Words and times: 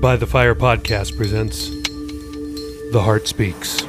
By 0.00 0.16
the 0.16 0.26
Fire 0.26 0.54
podcast 0.54 1.14
presents 1.14 1.68
The 2.90 3.02
Heart 3.04 3.28
Speaks. 3.28 3.82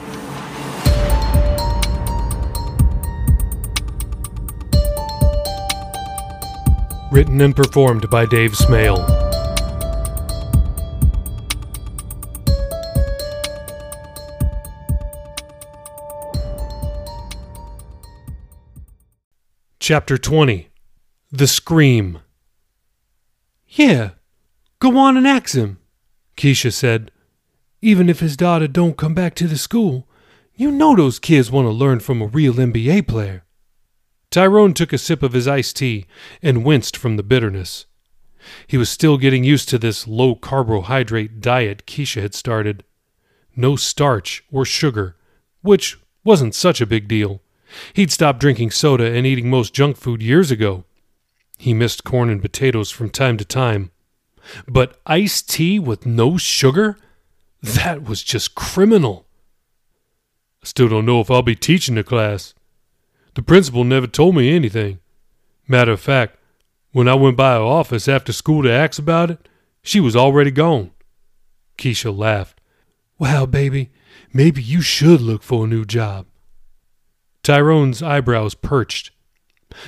Written 7.13 7.39
and 7.39 7.55
performed 7.55 8.09
by 8.09 8.25
Dave 8.25 8.57
Smale. 8.57 8.97
Chapter 19.79 20.17
20 20.17 20.67
The 21.31 21.47
Scream. 21.47 22.19
Yeah, 23.69 24.09
go 24.79 24.97
on 24.97 25.15
and 25.15 25.25
ask 25.25 25.55
him, 25.55 25.77
Keisha 26.37 26.71
said. 26.71 27.11
Even 27.81 28.09
if 28.09 28.19
his 28.19 28.37
daughter 28.37 28.67
don't 28.67 28.97
come 28.97 29.13
back 29.13 29.33
to 29.35 29.47
the 29.47 29.57
school, 29.57 30.07
you 30.55 30.71
know 30.71 30.95
those 30.95 31.19
kids 31.19 31.51
want 31.51 31.65
to 31.65 31.71
learn 31.71 31.99
from 31.99 32.21
a 32.21 32.27
real 32.27 32.53
NBA 32.53 33.07
player. 33.07 33.43
Tyrone 34.29 34.73
took 34.73 34.93
a 34.93 34.97
sip 34.97 35.23
of 35.23 35.33
his 35.33 35.47
iced 35.47 35.77
tea 35.77 36.05
and 36.41 36.63
winced 36.63 36.95
from 36.95 37.17
the 37.17 37.23
bitterness. 37.23 37.85
He 38.67 38.77
was 38.77 38.89
still 38.89 39.17
getting 39.17 39.43
used 39.43 39.69
to 39.69 39.77
this 39.77 40.07
low 40.07 40.35
carbohydrate 40.35 41.41
diet 41.41 41.85
Keisha 41.85 42.21
had 42.21 42.33
started. 42.33 42.83
No 43.55 43.75
starch 43.75 44.43
or 44.51 44.65
sugar, 44.65 45.17
which 45.61 45.99
wasn't 46.23 46.55
such 46.55 46.81
a 46.81 46.85
big 46.85 47.07
deal. 47.07 47.41
He'd 47.93 48.11
stopped 48.11 48.39
drinking 48.39 48.71
soda 48.71 49.11
and 49.11 49.25
eating 49.25 49.49
most 49.49 49.73
junk 49.73 49.97
food 49.97 50.21
years 50.21 50.51
ago. 50.51 50.85
He 51.57 51.73
missed 51.73 52.03
corn 52.03 52.29
and 52.29 52.41
potatoes 52.41 52.89
from 52.89 53.09
time 53.09 53.37
to 53.37 53.45
time. 53.45 53.90
But 54.67 54.99
iced 55.05 55.49
tea 55.49 55.79
with 55.79 56.05
no 56.05 56.37
sugar? 56.37 56.97
That 57.61 58.03
was 58.03 58.23
just 58.23 58.55
criminal. 58.55 59.27
I 60.63 60.67
still 60.67 60.87
don't 60.87 61.05
know 61.05 61.21
if 61.21 61.31
I'll 61.31 61.41
be 61.41 61.55
teaching 61.55 61.95
the 61.95 62.03
class. 62.03 62.53
The 63.35 63.41
principal 63.41 63.83
never 63.83 64.07
told 64.07 64.35
me 64.35 64.53
anything. 64.53 64.99
Matter 65.67 65.93
of 65.93 66.01
fact, 66.01 66.37
when 66.91 67.07
I 67.07 67.15
went 67.15 67.37
by 67.37 67.53
her 67.53 67.61
office 67.61 68.07
after 68.07 68.33
school 68.33 68.63
to 68.63 68.71
ask 68.71 68.99
about 68.99 69.31
it, 69.31 69.47
she 69.81 69.99
was 69.99 70.15
already 70.15 70.51
gone. 70.51 70.91
Keisha 71.77 72.15
laughed. 72.15 72.59
Well, 73.17 73.47
baby, 73.47 73.91
maybe 74.33 74.61
you 74.61 74.81
should 74.81 75.21
look 75.21 75.43
for 75.43 75.63
a 75.63 75.67
new 75.67 75.85
job. 75.85 76.25
Tyrone's 77.43 78.03
eyebrows 78.03 78.53
perched. 78.53 79.11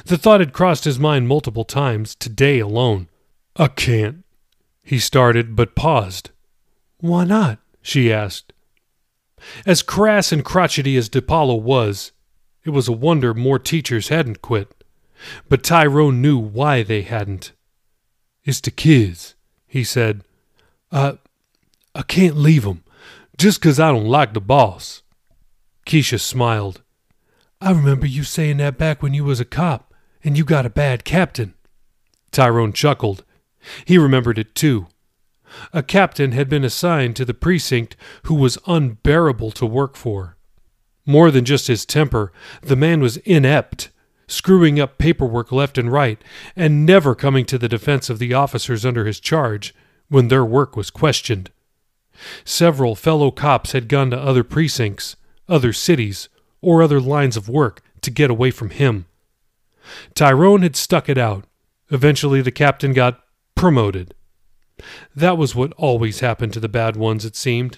The 0.06 0.18
thought 0.18 0.40
had 0.40 0.54
crossed 0.54 0.86
his 0.86 0.98
mind 0.98 1.28
multiple 1.28 1.66
times, 1.66 2.16
today 2.16 2.60
alone. 2.60 3.10
I 3.58 3.68
can't. 3.68 4.24
He 4.84 5.00
started, 5.00 5.56
but 5.56 5.76
paused. 5.76 6.30
Why 7.00 7.24
not? 7.24 7.60
she 7.82 8.12
asked. 8.14 8.54
As 9.66 9.82
crass 9.82 10.32
and 10.32 10.44
crotchety 10.46 10.96
as 10.96 11.10
DePaulo 11.10 11.60
was, 11.62 12.12
it 12.64 12.70
was 12.70 12.88
a 12.88 12.94
wonder 12.94 13.34
more 13.34 13.60
teachers 13.60 14.08
hadn't 14.10 14.42
quit. 14.42 14.84
But 15.50 15.64
Tyrone 15.64 16.22
knew 16.22 16.38
why 16.38 16.84
they 16.84 17.02
hadn't. 17.02 17.52
It's 18.44 18.62
the 18.62 18.72
kids, 18.72 19.36
he 19.68 19.84
said. 19.84 20.24
I, 20.92 21.18
I 21.96 22.04
can't 22.04 22.38
leave 22.38 22.66
'em, 22.66 22.84
just 23.38 23.62
'cause 23.62 23.80
I 23.80 23.92
don't 23.92 24.06
like 24.06 24.34
the 24.34 24.42
boss. 24.42 25.02
Keisha 25.86 26.20
smiled. 26.20 26.82
I 27.60 27.72
remember 27.72 28.06
you 28.06 28.24
saying 28.24 28.58
that 28.58 28.78
back 28.78 29.02
when 29.02 29.14
you 29.14 29.24
was 29.24 29.40
a 29.40 29.46
cop 29.46 29.94
and 30.24 30.38
you 30.38 30.44
got 30.44 30.66
a 30.66 30.70
bad 30.70 31.04
captain. 31.06 31.54
Tyrone 32.32 32.74
chuckled. 32.74 33.24
He 33.86 33.98
remembered 33.98 34.38
it 34.38 34.56
too. 34.56 34.88
A 35.72 35.84
captain 35.84 36.32
had 36.32 36.50
been 36.50 36.64
assigned 36.64 37.16
to 37.16 37.26
the 37.26 37.34
precinct 37.34 37.96
who 38.24 38.36
was 38.36 38.58
unbearable 38.66 39.52
to 39.52 39.66
work 39.66 39.96
for. 39.96 40.36
More 41.06 41.32
than 41.32 41.46
just 41.46 41.68
his 41.68 41.86
temper, 41.86 42.32
the 42.62 42.76
man 42.76 43.02
was 43.02 43.18
inept, 43.18 43.90
screwing 44.28 44.80
up 44.80 44.98
paperwork 44.98 45.52
left 45.52 45.78
and 45.78 45.92
right, 45.92 46.22
and 46.56 46.86
never 46.86 47.14
coming 47.14 47.46
to 47.46 47.58
the 47.58 47.70
defense 47.70 48.10
of 48.10 48.20
the 48.20 48.34
officers 48.34 48.86
under 48.86 49.06
his 49.06 49.20
charge 49.20 49.76
when 50.08 50.28
their 50.28 50.46
work 50.46 50.76
was 50.76 50.90
questioned. 50.90 51.52
Several 52.46 52.96
fellow 52.96 53.32
cops 53.32 53.74
had 53.74 53.88
gone 53.88 54.12
to 54.12 54.20
other 54.20 54.44
precincts, 54.44 55.16
other 55.50 55.74
cities, 55.74 56.30
or 56.62 56.82
other 56.82 57.02
lines 57.02 57.36
of 57.36 57.50
work 57.50 57.82
to 58.02 58.12
get 58.12 58.30
away 58.30 58.52
from 58.52 58.70
him. 58.70 59.06
Tyrone 60.16 60.62
had 60.62 60.76
stuck 60.76 61.10
it 61.10 61.18
out. 61.18 61.46
Eventually, 61.90 62.42
the 62.42 62.52
captain 62.52 62.94
got 62.94 63.23
promoted. 63.64 64.14
That 65.16 65.38
was 65.38 65.56
what 65.56 65.72
always 65.78 66.20
happened 66.20 66.52
to 66.52 66.60
the 66.60 66.68
bad 66.68 66.98
ones, 66.98 67.24
it 67.24 67.34
seemed. 67.34 67.78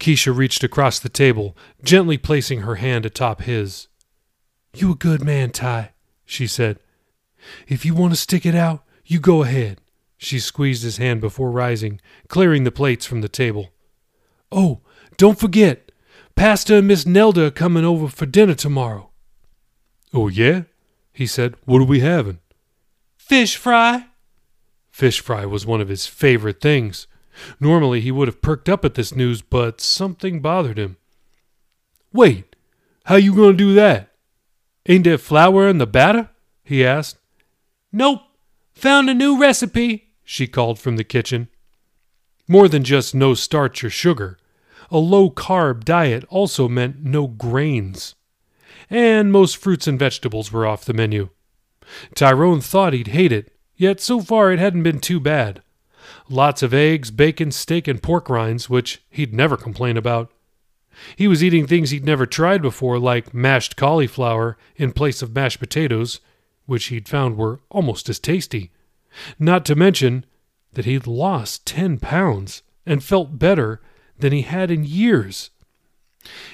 Keisha 0.00 0.36
reached 0.36 0.64
across 0.64 0.98
the 0.98 1.08
table, 1.08 1.56
gently 1.84 2.18
placing 2.18 2.62
her 2.62 2.74
hand 2.74 3.06
atop 3.06 3.42
his. 3.42 3.86
You 4.74 4.90
a 4.90 4.96
good 4.96 5.22
man, 5.22 5.50
Ty, 5.50 5.92
she 6.24 6.48
said. 6.48 6.80
If 7.68 7.84
you 7.84 7.94
want 7.94 8.14
to 8.14 8.18
stick 8.18 8.44
it 8.44 8.56
out, 8.56 8.82
you 9.04 9.20
go 9.20 9.44
ahead. 9.44 9.80
She 10.18 10.40
squeezed 10.40 10.82
his 10.82 10.96
hand 10.96 11.20
before 11.20 11.52
rising, 11.52 12.00
clearing 12.26 12.64
the 12.64 12.72
plates 12.72 13.06
from 13.06 13.20
the 13.20 13.28
table. 13.28 13.68
Oh, 14.50 14.80
don't 15.18 15.38
forget, 15.38 15.92
Pastor 16.34 16.78
and 16.78 16.88
Miss 16.88 17.06
Nelda 17.06 17.44
are 17.44 17.52
coming 17.52 17.84
over 17.84 18.08
for 18.08 18.26
dinner 18.26 18.54
tomorrow. 18.54 19.10
Oh, 20.12 20.26
yeah? 20.26 20.62
He 21.12 21.28
said. 21.28 21.54
What 21.64 21.80
are 21.80 21.84
we 21.84 22.00
having? 22.00 22.40
Fish 23.16 23.54
fry. 23.54 24.06
Fish 24.92 25.20
fry 25.20 25.46
was 25.46 25.66
one 25.66 25.80
of 25.80 25.88
his 25.88 26.06
favorite 26.06 26.60
things. 26.60 27.06
Normally 27.58 28.02
he 28.02 28.12
would 28.12 28.28
have 28.28 28.42
perked 28.42 28.68
up 28.68 28.84
at 28.84 28.94
this 28.94 29.14
news, 29.14 29.40
but 29.40 29.80
something 29.80 30.40
bothered 30.40 30.78
him. 30.78 30.98
Wait, 32.12 32.54
how 33.04 33.16
you 33.16 33.34
to 33.34 33.52
do 33.54 33.74
that? 33.74 34.12
Ain't 34.86 35.04
there 35.04 35.18
flour 35.18 35.66
in 35.66 35.78
the 35.78 35.86
batter? 35.86 36.28
he 36.62 36.84
asked. 36.84 37.16
Nope. 37.90 38.20
Found 38.74 39.08
a 39.08 39.14
new 39.14 39.40
recipe, 39.40 40.12
she 40.24 40.46
called 40.46 40.78
from 40.78 40.96
the 40.96 41.04
kitchen. 41.04 41.48
More 42.46 42.68
than 42.68 42.84
just 42.84 43.14
no 43.14 43.34
starch 43.34 43.82
or 43.82 43.90
sugar. 43.90 44.38
A 44.90 44.98
low 44.98 45.30
carb 45.30 45.84
diet 45.84 46.24
also 46.28 46.68
meant 46.68 47.02
no 47.02 47.26
grains. 47.26 48.14
And 48.90 49.32
most 49.32 49.56
fruits 49.56 49.86
and 49.86 49.98
vegetables 49.98 50.52
were 50.52 50.66
off 50.66 50.84
the 50.84 50.92
menu. 50.92 51.30
Tyrone 52.14 52.60
thought 52.60 52.92
he'd 52.92 53.08
hate 53.08 53.32
it, 53.32 53.52
yet 53.76 54.00
so 54.00 54.20
far 54.20 54.52
it 54.52 54.58
hadn't 54.58 54.82
been 54.82 55.00
too 55.00 55.20
bad. 55.20 55.62
Lots 56.28 56.62
of 56.62 56.74
eggs, 56.74 57.10
bacon, 57.10 57.50
steak, 57.50 57.88
and 57.88 58.02
pork 58.02 58.28
rinds, 58.28 58.68
which 58.68 59.02
he'd 59.10 59.34
never 59.34 59.56
complain 59.56 59.96
about. 59.96 60.32
He 61.16 61.26
was 61.26 61.42
eating 61.42 61.66
things 61.66 61.90
he'd 61.90 62.04
never 62.04 62.26
tried 62.26 62.62
before, 62.62 62.98
like 62.98 63.34
mashed 63.34 63.76
cauliflower 63.76 64.56
in 64.76 64.92
place 64.92 65.22
of 65.22 65.34
mashed 65.34 65.58
potatoes, 65.58 66.20
which 66.66 66.86
he'd 66.86 67.08
found 67.08 67.36
were 67.36 67.60
almost 67.70 68.08
as 68.08 68.18
tasty. 68.18 68.70
Not 69.38 69.64
to 69.66 69.74
mention 69.74 70.24
that 70.72 70.84
he'd 70.84 71.06
lost 71.06 71.66
ten 71.66 71.98
pounds 71.98 72.62
and 72.86 73.02
felt 73.02 73.38
better 73.38 73.80
than 74.18 74.32
he 74.32 74.42
had 74.42 74.70
in 74.70 74.84
years. 74.84 75.50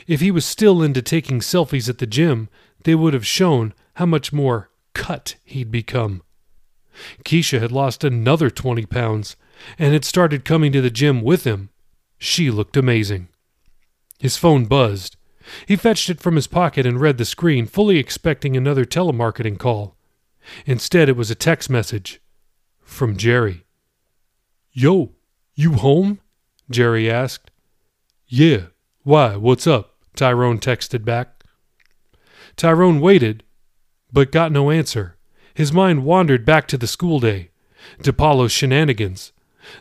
If 0.06 0.20
he 0.20 0.30
was 0.30 0.44
still 0.44 0.82
into 0.82 1.02
taking 1.02 1.40
selfies 1.40 1.88
at 1.88 1.98
the 1.98 2.06
gym, 2.06 2.48
they 2.84 2.94
would 2.94 3.14
have 3.14 3.26
shown 3.26 3.74
how 3.94 4.06
much 4.06 4.32
more 4.32 4.70
cut 4.94 5.36
he'd 5.44 5.70
become. 5.70 6.22
Keisha 7.24 7.60
had 7.60 7.72
lost 7.72 8.04
another 8.04 8.50
20 8.50 8.86
pounds 8.86 9.36
and 9.78 9.92
had 9.92 10.04
started 10.04 10.44
coming 10.44 10.72
to 10.72 10.80
the 10.80 10.90
gym 10.90 11.22
with 11.22 11.44
him. 11.44 11.70
She 12.18 12.50
looked 12.50 12.76
amazing. 12.76 13.28
His 14.18 14.36
phone 14.36 14.64
buzzed. 14.64 15.16
He 15.66 15.76
fetched 15.76 16.10
it 16.10 16.20
from 16.20 16.36
his 16.36 16.46
pocket 16.46 16.84
and 16.84 17.00
read 17.00 17.18
the 17.18 17.24
screen, 17.24 17.66
fully 17.66 17.98
expecting 17.98 18.56
another 18.56 18.84
telemarketing 18.84 19.58
call. 19.58 19.96
Instead, 20.66 21.08
it 21.08 21.16
was 21.16 21.30
a 21.30 21.34
text 21.34 21.70
message 21.70 22.20
from 22.80 23.16
Jerry. 23.16 23.64
Yo, 24.72 25.12
you 25.54 25.74
home? 25.74 26.20
Jerry 26.70 27.10
asked. 27.10 27.50
Yeah. 28.26 28.66
Why? 29.02 29.36
What's 29.36 29.66
up? 29.66 29.94
Tyrone 30.14 30.58
texted 30.58 31.04
back. 31.04 31.44
Tyrone 32.56 33.00
waited, 33.00 33.44
but 34.12 34.32
got 34.32 34.52
no 34.52 34.70
answer. 34.70 35.17
His 35.58 35.72
mind 35.72 36.04
wandered 36.04 36.44
back 36.44 36.68
to 36.68 36.78
the 36.78 36.86
school 36.86 37.18
day, 37.18 37.50
DePaulo's 38.04 38.52
shenanigans, 38.52 39.32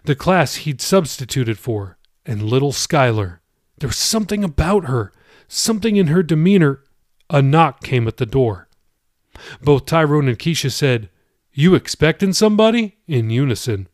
the 0.06 0.16
class 0.16 0.56
he'd 0.56 0.82
substituted 0.82 1.60
for, 1.60 2.00
and 2.26 2.42
little 2.42 2.72
Schuyler. 2.72 3.42
There 3.78 3.88
was 3.88 3.96
something 3.96 4.44
about 4.44 4.86
her, 4.86 5.14
something 5.48 5.96
in 5.96 6.08
her 6.08 6.24
demeanor. 6.24 6.80
A 7.30 7.44
knock 7.44 7.84
came 7.84 8.08
at 8.08 8.18
the 8.18 8.26
door. 8.26 8.68
Both 9.62 9.86
Tyrone 9.86 10.28
and 10.28 10.40
Keisha 10.40 10.72
said, 10.72 11.12
You 11.54 11.76
expecting 11.76 12.34
somebody? 12.34 12.98
in 13.06 13.30
unison, 13.30 13.88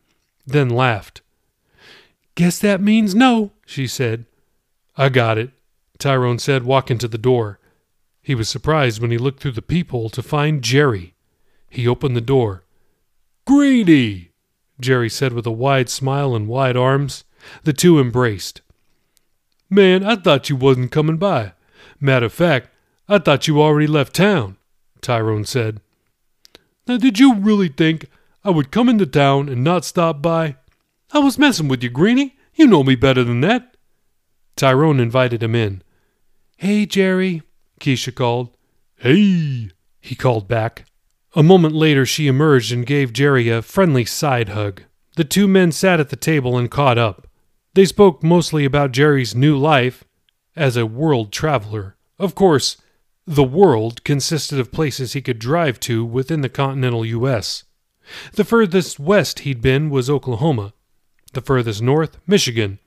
then 0.47 0.69
laughed. 0.69 1.19
Guess 2.35 2.59
that 2.59 2.79
means 2.79 3.13
no, 3.13 3.51
she 3.65 3.87
said. 3.87 4.25
I 4.95 5.09
got 5.09 5.37
it, 5.37 5.51
Tyrone 5.97 6.39
said, 6.39 6.63
walking 6.63 6.97
to 6.99 7.09
the 7.09 7.17
door. 7.17 7.59
He 8.21 8.35
was 8.35 8.47
surprised 8.47 9.01
when 9.01 9.11
he 9.11 9.17
looked 9.17 9.41
through 9.41 9.51
the 9.51 9.61
peephole 9.61 10.09
to 10.11 10.23
find 10.23 10.61
Jerry. 10.61 11.12
He 11.73 11.87
opened 11.87 12.15
the 12.15 12.21
door. 12.21 12.63
Greeny! 13.47 14.29
Jerry 14.79 15.09
said 15.09 15.33
with 15.33 15.47
a 15.47 15.51
wide 15.51 15.89
smile 15.89 16.35
and 16.35 16.47
wide 16.47 16.77
arms. 16.77 17.23
The 17.63 17.73
two 17.73 17.99
embraced. 17.99 18.61
Man, 19.71 20.03
I 20.03 20.15
thought 20.17 20.51
you 20.51 20.55
wasn't 20.55 20.91
coming 20.91 21.17
by. 21.17 21.53
Matter 21.99 22.27
of 22.27 22.33
fact, 22.33 22.69
I 23.09 23.17
thought 23.17 23.47
you 23.47 23.59
already 23.59 23.87
left 23.87 24.15
town, 24.15 24.57
Tyrone 25.01 25.45
said. 25.45 25.81
Now, 26.85 26.97
did 26.97 27.17
you 27.17 27.33
really 27.33 27.69
think 27.69 28.05
I 28.43 28.51
would 28.51 28.69
come 28.69 28.87
into 28.87 29.07
town 29.07 29.49
and 29.49 29.63
not 29.63 29.83
stop 29.83 30.21
by? 30.21 30.57
I 31.11 31.19
was 31.19 31.39
messing 31.39 31.69
with 31.69 31.81
you, 31.81 31.89
Greenie. 31.89 32.35
You 32.53 32.67
know 32.67 32.83
me 32.83 32.93
better 32.93 33.23
than 33.23 33.41
that. 33.41 33.75
Tyrone 34.55 34.99
invited 34.99 35.41
him 35.41 35.55
in. 35.55 35.81
Hey, 36.55 36.85
Jerry, 36.85 37.41
Keisha 37.79 38.13
called. 38.13 38.55
Hey, 38.97 39.71
he 39.99 40.13
called 40.13 40.47
back. 40.47 40.85
A 41.35 41.41
moment 41.43 41.73
later, 41.73 42.05
she 42.05 42.27
emerged 42.27 42.71
and 42.71 42.85
gave 42.85 43.11
Jerry 43.11 43.49
a 43.49 43.63
friendly 43.63 44.05
side 44.05 44.49
hug. 44.49 44.83
The 45.15 45.23
two 45.23 45.47
men 45.47 45.71
sat 45.71 45.99
at 45.99 46.09
the 46.09 46.15
table 46.15 46.57
and 46.57 46.69
caught 46.69 46.97
up. 46.97 47.27
They 47.73 47.85
spoke 47.85 48.21
mostly 48.21 48.65
about 48.65 48.91
Jerry's 48.91 49.33
new 49.33 49.57
life 49.57 50.03
as 50.55 50.77
a 50.77 50.85
world 50.85 51.31
traveler. 51.31 51.95
Of 52.19 52.35
course, 52.35 52.77
the 53.25 53.43
world 53.43 54.03
consisted 54.03 54.59
of 54.59 54.71
places 54.71 55.13
he 55.13 55.21
could 55.21 55.39
drive 55.39 55.79
to 55.81 56.05
within 56.05 56.41
the 56.41 56.49
continental 56.49 57.05
U.S. 57.05 57.63
The 58.33 58.43
furthest 58.43 58.99
west 58.99 59.39
he'd 59.39 59.61
been 59.61 59.89
was 59.89 60.09
Oklahoma, 60.09 60.73
the 61.33 61.41
furthest 61.41 61.81
north, 61.81 62.19
Michigan, 62.27 62.77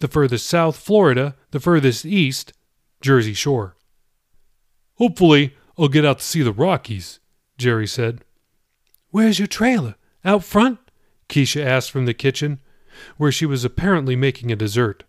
the 0.00 0.08
furthest 0.08 0.46
south, 0.46 0.76
Florida, 0.76 1.36
the 1.52 1.60
furthest 1.60 2.04
east, 2.04 2.52
Jersey 3.00 3.34
Shore. 3.34 3.76
Hopefully, 4.94 5.54
I'll 5.78 5.88
get 5.88 6.04
out 6.04 6.18
to 6.18 6.24
see 6.24 6.42
the 6.42 6.52
Rockies, 6.52 7.20
Jerry 7.58 7.86
said. 7.86 8.24
Where's 9.10 9.38
your 9.38 9.48
trailer? 9.48 9.96
Out 10.24 10.44
front? 10.44 10.78
Keisha 11.28 11.64
asked 11.64 11.90
from 11.90 12.06
the 12.06 12.14
kitchen, 12.14 12.60
where 13.16 13.32
she 13.32 13.44
was 13.44 13.64
apparently 13.64 14.16
making 14.16 14.50
a 14.50 14.56
dessert. 14.56 15.04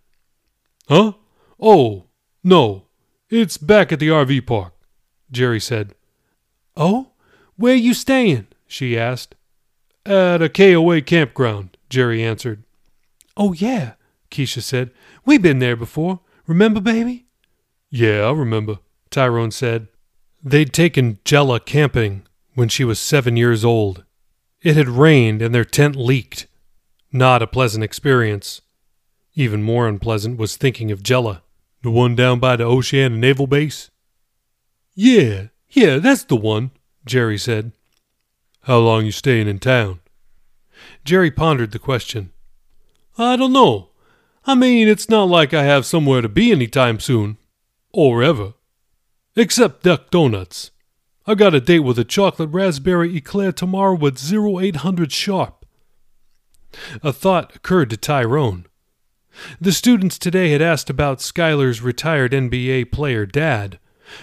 Huh? 0.88 1.14
Oh, 1.60 2.06
no. 2.44 2.86
It's 3.30 3.58
back 3.58 3.92
at 3.92 4.00
the 4.00 4.10
RV 4.10 4.48
park, 4.48 4.74
Jerry 5.32 5.60
said. 5.60 5.94
Oh? 6.76 7.12
Where 7.56 7.76
you 7.76 7.94
staying? 7.94 8.48
she 8.68 8.98
asked. 8.98 9.36
At 10.06 10.42
a 10.42 10.50
KOA 10.50 11.02
campground, 11.02 11.78
Jerry 11.90 12.24
answered. 12.24 12.64
Oh, 13.38 13.54
yeah, 13.54 13.94
Keisha 14.32 14.62
said. 14.62 14.92
We 15.26 15.38
been 15.38 15.60
there 15.60 15.76
before. 15.76 16.22
Remember, 16.48 16.82
baby? 16.82 17.28
Yeah, 17.92 18.22
I 18.22 18.32
remember, 18.32 18.80
Tyrone 19.12 19.52
said. 19.52 19.88
They'd 20.44 20.74
taken 20.74 21.20
Jella 21.26 21.60
camping 21.60 22.26
when 22.60 22.68
she 22.68 22.84
was 22.84 23.00
seven 23.00 23.38
years 23.38 23.64
old. 23.64 24.04
It 24.62 24.76
had 24.76 24.90
rained 24.90 25.42
and 25.42 25.56
their 25.56 25.64
tent 25.64 25.96
leaked. 25.96 26.46
Not 27.10 27.42
a 27.42 27.48
pleasant 27.48 27.86
experience. 27.86 28.62
Even 29.34 29.64
more 29.64 29.88
unpleasant 29.88 30.38
was 30.38 30.58
thinking 30.58 30.92
of 30.92 31.02
Jella, 31.02 31.42
the 31.84 31.90
one 31.90 32.16
down 32.16 32.40
by 32.40 32.58
the 32.58 32.66
Oceana 32.66 33.16
Naval 33.16 33.48
Base. 33.48 33.90
Yeah, 34.94 35.48
yeah, 35.70 36.00
that's 36.00 36.26
the 36.26 36.36
one, 36.36 36.72
Jerry 37.06 37.38
said. 37.38 37.72
How 38.64 38.80
long 38.80 39.06
you 39.06 39.14
staying 39.14 39.48
in 39.48 39.60
town? 39.60 40.02
Jerry 41.06 41.32
pondered 41.32 41.72
the 41.72 41.80
question. 41.80 42.34
I 43.18 43.38
don't 43.38 43.54
know. 43.54 43.92
I 44.46 44.56
mean, 44.56 44.90
it's 44.90 45.08
not 45.08 45.30
like 45.30 45.54
I 45.54 45.64
have 45.64 45.86
somewhere 45.86 46.22
to 46.22 46.28
be 46.28 46.52
any 46.52 46.68
time 46.68 47.00
soon. 47.00 47.38
Or 47.94 48.22
ever. 48.22 48.56
Except 49.38 49.84
Duck 49.84 50.10
Donuts. 50.10 50.72
I 51.30 51.36
got 51.36 51.54
a 51.54 51.62
date 51.62 51.82
with 51.82 52.00
a 52.00 52.04
chocolate 52.04 52.50
raspberry 52.50 53.16
eclair 53.16 53.52
tomorrow 53.52 53.94
with 53.94 54.18
0800 54.34 55.12
sharp. 55.12 55.64
A 57.04 57.14
thought 57.14 57.56
occurred 57.56 57.92
to 57.92 57.98
Tyrone. 57.98 58.66
The 59.62 59.72
students 59.72 60.18
today 60.18 60.50
had 60.50 60.64
asked 60.64 60.90
about 60.90 61.20
Skylar's 61.20 61.84
retired 61.84 62.32
NBA 62.32 62.92
player 62.92 63.28
dad, 63.28 63.78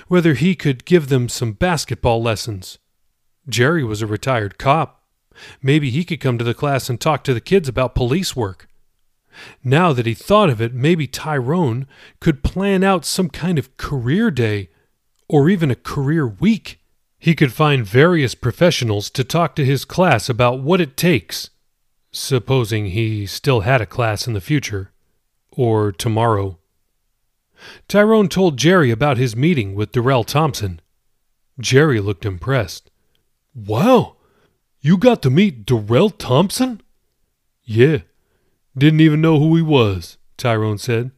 whether 0.08 0.34
he 0.34 0.56
could 0.56 0.84
give 0.84 1.06
them 1.06 1.28
some 1.28 1.52
basketball 1.52 2.20
lessons. 2.20 2.80
Jerry 3.48 3.84
was 3.84 4.02
a 4.02 4.06
retired 4.08 4.58
cop. 4.58 5.04
Maybe 5.62 5.90
he 5.90 6.02
could 6.02 6.18
come 6.18 6.38
to 6.38 6.44
the 6.44 6.54
class 6.54 6.90
and 6.90 7.00
talk 7.00 7.22
to 7.22 7.34
the 7.34 7.40
kids 7.40 7.68
about 7.68 7.94
police 7.94 8.34
work. 8.34 8.66
Now 9.62 9.92
that 9.92 10.06
he 10.06 10.14
thought 10.14 10.50
of 10.50 10.60
it, 10.60 10.74
maybe 10.74 11.06
Tyrone 11.06 11.86
could 12.18 12.42
plan 12.42 12.82
out 12.82 13.04
some 13.04 13.30
kind 13.30 13.60
of 13.60 13.76
career 13.76 14.32
day 14.32 14.70
or 15.28 15.48
even 15.48 15.70
a 15.70 15.76
career 15.76 16.26
week. 16.26 16.80
He 17.26 17.34
could 17.34 17.52
find 17.52 17.84
various 17.84 18.36
professionals 18.36 19.10
to 19.10 19.24
talk 19.24 19.56
to 19.56 19.64
his 19.64 19.84
class 19.84 20.28
about 20.28 20.60
what 20.60 20.80
it 20.80 20.96
takes 20.96 21.50
supposing 22.12 22.86
he 22.86 23.26
still 23.26 23.62
had 23.62 23.80
a 23.80 23.84
class 23.84 24.28
in 24.28 24.32
the 24.32 24.40
future, 24.40 24.92
or 25.50 25.90
tomorrow. 25.90 26.56
Tyrone 27.88 28.28
told 28.28 28.56
Jerry 28.56 28.92
about 28.92 29.16
his 29.18 29.34
meeting 29.34 29.74
with 29.74 29.90
Darrell 29.90 30.22
Thompson. 30.22 30.80
Jerry 31.58 31.98
looked 31.98 32.24
impressed. 32.24 32.92
Wow, 33.56 34.14
you 34.80 34.96
got 34.96 35.20
to 35.22 35.28
meet 35.28 35.66
Darrell 35.66 36.10
Thompson? 36.10 36.80
Yeah, 37.64 38.02
didn't 38.78 39.00
even 39.00 39.20
know 39.20 39.40
who 39.40 39.56
he 39.56 39.62
was, 39.62 40.16
Tyrone 40.36 40.78
said. 40.78 41.10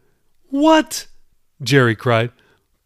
What? 0.46 1.06
Jerry 1.60 1.94
cried. 1.94 2.32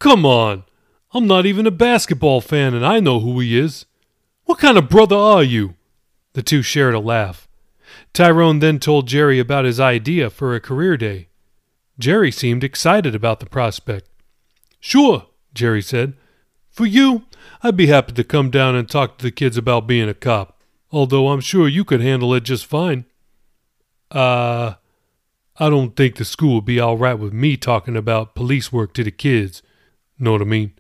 Come 0.00 0.26
on, 0.26 0.64
I'm 1.14 1.26
not 1.26 1.44
even 1.44 1.66
a 1.66 1.70
basketball 1.70 2.40
fan 2.40 2.74
and 2.74 2.84
I 2.84 3.00
know 3.00 3.20
who 3.20 3.38
he 3.40 3.58
is. 3.58 3.84
What 4.44 4.58
kind 4.58 4.78
of 4.78 4.88
brother 4.88 5.16
are 5.16 5.42
you? 5.42 5.74
The 6.32 6.42
two 6.42 6.62
shared 6.62 6.94
a 6.94 7.00
laugh. 7.00 7.46
Tyrone 8.12 8.60
then 8.60 8.78
told 8.78 9.08
Jerry 9.08 9.38
about 9.38 9.64
his 9.64 9.78
idea 9.78 10.30
for 10.30 10.54
a 10.54 10.60
career 10.60 10.96
day. 10.96 11.28
Jerry 11.98 12.30
seemed 12.30 12.64
excited 12.64 13.14
about 13.14 13.40
the 13.40 13.46
prospect. 13.46 14.08
Sure, 14.80 15.26
Jerry 15.54 15.82
said. 15.82 16.14
For 16.70 16.86
you, 16.86 17.24
I'd 17.62 17.76
be 17.76 17.86
happy 17.86 18.12
to 18.12 18.24
come 18.24 18.50
down 18.50 18.74
and 18.74 18.88
talk 18.88 19.18
to 19.18 19.22
the 19.22 19.30
kids 19.30 19.56
about 19.58 19.86
being 19.86 20.08
a 20.08 20.14
cop, 20.14 20.60
although 20.90 21.28
I'm 21.28 21.40
sure 21.40 21.68
you 21.68 21.84
could 21.84 22.00
handle 22.00 22.34
it 22.34 22.44
just 22.44 22.64
fine. 22.64 23.04
Uh, 24.10 24.74
I 25.58 25.68
don't 25.68 25.94
think 25.94 26.16
the 26.16 26.24
school 26.24 26.56
would 26.56 26.64
be 26.64 26.80
all 26.80 26.96
right 26.96 27.14
with 27.18 27.32
me 27.32 27.56
talking 27.58 27.96
about 27.96 28.34
police 28.34 28.72
work 28.72 28.94
to 28.94 29.04
the 29.04 29.10
kids. 29.10 29.62
Know 30.18 30.32
what 30.32 30.42
I 30.42 30.46
mean? 30.46 30.72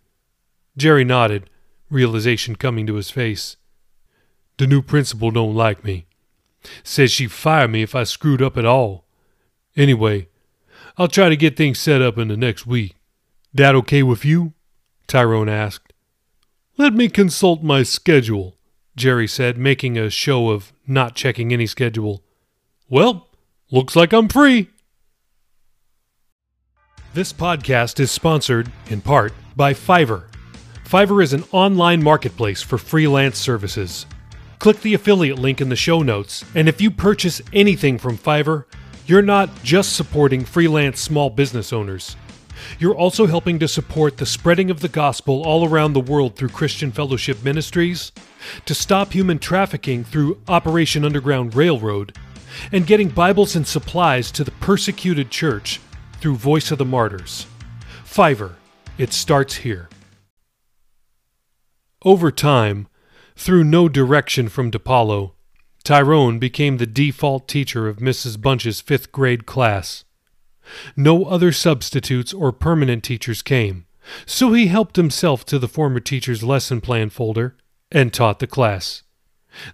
Jerry 0.76 1.04
nodded, 1.04 1.50
realization 1.90 2.56
coming 2.56 2.86
to 2.86 2.94
his 2.94 3.10
face. 3.10 3.56
The 4.58 4.66
new 4.66 4.82
principal 4.82 5.30
don't 5.30 5.54
like 5.54 5.84
me. 5.84 6.06
Says 6.82 7.10
she'd 7.10 7.32
fire 7.32 7.68
me 7.68 7.82
if 7.82 7.94
I 7.94 8.04
screwed 8.04 8.40
up 8.42 8.56
at 8.56 8.64
all. 8.64 9.04
Anyway, 9.76 10.28
I'll 10.96 11.08
try 11.08 11.28
to 11.28 11.36
get 11.36 11.56
things 11.56 11.78
set 11.78 12.02
up 12.02 12.18
in 12.18 12.28
the 12.28 12.36
next 12.36 12.66
week. 12.66 12.94
That 13.52 13.74
okay 13.74 14.02
with 14.02 14.24
you? 14.24 14.52
Tyrone 15.06 15.48
asked. 15.48 15.92
Let 16.78 16.94
me 16.94 17.08
consult 17.08 17.62
my 17.62 17.82
schedule, 17.82 18.56
Jerry 18.96 19.26
said, 19.26 19.58
making 19.58 19.98
a 19.98 20.08
show 20.08 20.50
of 20.50 20.72
not 20.86 21.14
checking 21.14 21.52
any 21.52 21.66
schedule. 21.66 22.22
Well, 22.88 23.28
looks 23.70 23.94
like 23.96 24.12
I'm 24.12 24.28
free. 24.28 24.70
This 27.14 27.32
podcast 27.32 28.00
is 28.00 28.10
sponsored, 28.10 28.72
in 28.88 29.02
part, 29.02 29.34
by 29.54 29.74
Fiverr. 29.74 30.31
Fiverr 30.92 31.24
is 31.24 31.32
an 31.32 31.44
online 31.52 32.02
marketplace 32.02 32.60
for 32.60 32.76
freelance 32.76 33.38
services. 33.38 34.04
Click 34.58 34.78
the 34.82 34.92
affiliate 34.92 35.38
link 35.38 35.62
in 35.62 35.70
the 35.70 35.74
show 35.74 36.02
notes, 36.02 36.44
and 36.54 36.68
if 36.68 36.82
you 36.82 36.90
purchase 36.90 37.40
anything 37.50 37.96
from 37.96 38.18
Fiverr, 38.18 38.66
you're 39.06 39.22
not 39.22 39.48
just 39.62 39.96
supporting 39.96 40.44
freelance 40.44 41.00
small 41.00 41.30
business 41.30 41.72
owners. 41.72 42.14
You're 42.78 42.94
also 42.94 43.24
helping 43.24 43.58
to 43.60 43.68
support 43.68 44.18
the 44.18 44.26
spreading 44.26 44.70
of 44.70 44.80
the 44.80 44.88
gospel 44.90 45.42
all 45.46 45.66
around 45.66 45.94
the 45.94 46.00
world 46.00 46.36
through 46.36 46.50
Christian 46.50 46.92
Fellowship 46.92 47.42
Ministries, 47.42 48.12
to 48.66 48.74
stop 48.74 49.14
human 49.14 49.38
trafficking 49.38 50.04
through 50.04 50.42
Operation 50.46 51.06
Underground 51.06 51.54
Railroad, 51.54 52.18
and 52.70 52.86
getting 52.86 53.08
Bibles 53.08 53.56
and 53.56 53.66
supplies 53.66 54.30
to 54.32 54.44
the 54.44 54.50
persecuted 54.50 55.30
church 55.30 55.80
through 56.20 56.36
Voice 56.36 56.70
of 56.70 56.76
the 56.76 56.84
Martyrs. 56.84 57.46
Fiverr, 58.04 58.56
it 58.98 59.14
starts 59.14 59.54
here. 59.54 59.88
Over 62.04 62.30
time, 62.30 62.88
through 63.36 63.64
no 63.64 63.88
direction 63.88 64.48
from 64.48 64.70
DePaulo, 64.70 65.32
Tyrone 65.84 66.38
became 66.38 66.76
the 66.76 66.86
default 66.86 67.48
teacher 67.48 67.88
of 67.88 67.98
Mrs. 67.98 68.40
Bunch's 68.40 68.80
fifth 68.80 69.12
grade 69.12 69.46
class. 69.46 70.04
No 70.96 71.24
other 71.24 71.52
substitutes 71.52 72.32
or 72.32 72.52
permanent 72.52 73.02
teachers 73.02 73.42
came, 73.42 73.86
so 74.26 74.52
he 74.52 74.66
helped 74.66 74.96
himself 74.96 75.44
to 75.46 75.58
the 75.58 75.68
former 75.68 76.00
teacher's 76.00 76.42
lesson 76.42 76.80
plan 76.80 77.10
folder 77.10 77.56
and 77.90 78.12
taught 78.12 78.38
the 78.38 78.46
class. 78.46 79.02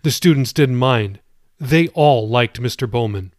The 0.02 0.10
students 0.10 0.52
didn't 0.52 0.76
mind. 0.76 1.20
They 1.60 1.88
all 1.88 2.28
liked 2.28 2.60
Mr. 2.60 2.90
Bowman. 2.90 3.32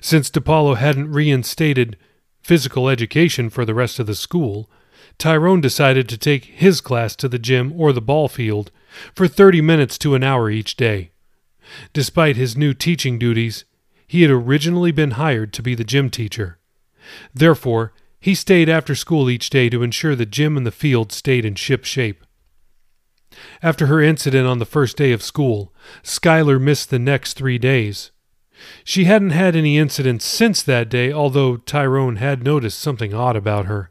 Since 0.00 0.30
DePaulo 0.30 0.76
hadn't 0.76 1.12
reinstated 1.12 1.96
physical 2.42 2.88
education 2.88 3.50
for 3.50 3.64
the 3.64 3.74
rest 3.74 3.98
of 3.98 4.06
the 4.06 4.14
school, 4.14 4.70
Tyrone 5.18 5.60
decided 5.60 6.08
to 6.08 6.18
take 6.18 6.44
his 6.44 6.80
class 6.80 7.14
to 7.16 7.28
the 7.28 7.38
gym 7.38 7.72
or 7.76 7.92
the 7.92 8.00
ball 8.00 8.28
field 8.28 8.70
for 9.14 9.28
30 9.28 9.60
minutes 9.60 9.98
to 9.98 10.14
an 10.14 10.22
hour 10.22 10.50
each 10.50 10.76
day. 10.76 11.10
Despite 11.92 12.36
his 12.36 12.56
new 12.56 12.74
teaching 12.74 13.18
duties, 13.18 13.64
he 14.06 14.22
had 14.22 14.30
originally 14.30 14.92
been 14.92 15.12
hired 15.12 15.52
to 15.54 15.62
be 15.62 15.74
the 15.74 15.84
gym 15.84 16.10
teacher. 16.10 16.58
Therefore, 17.34 17.92
he 18.20 18.34
stayed 18.34 18.68
after 18.68 18.94
school 18.94 19.30
each 19.30 19.50
day 19.50 19.68
to 19.68 19.82
ensure 19.82 20.14
the 20.14 20.26
gym 20.26 20.56
and 20.56 20.66
the 20.66 20.70
field 20.70 21.12
stayed 21.12 21.44
in 21.44 21.54
ship 21.54 21.84
shape. 21.84 22.24
After 23.62 23.86
her 23.86 24.00
incident 24.00 24.46
on 24.46 24.58
the 24.58 24.66
first 24.66 24.96
day 24.96 25.12
of 25.12 25.22
school, 25.22 25.72
Schuyler 26.02 26.58
missed 26.58 26.90
the 26.90 26.98
next 26.98 27.34
three 27.34 27.58
days. 27.58 28.10
She 28.84 29.04
hadn't 29.04 29.30
had 29.30 29.56
any 29.56 29.78
incidents 29.78 30.24
since 30.24 30.62
that 30.62 30.88
day, 30.88 31.12
although 31.12 31.56
Tyrone 31.56 32.16
had 32.16 32.44
noticed 32.44 32.78
something 32.78 33.14
odd 33.14 33.36
about 33.36 33.66
her. 33.66 33.90